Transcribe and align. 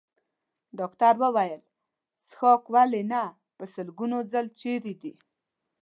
ډاکټر 0.77 1.13
وویل: 1.23 1.61
څښاک؟ 2.27 2.61
ولې 2.73 3.01
نه، 3.11 3.23
په 3.57 3.63
لسګونو 3.71 4.17
ځل، 4.31 4.45
چېرې 4.59 4.93
دی؟ 5.01 5.13